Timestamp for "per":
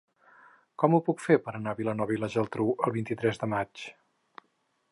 1.49-1.53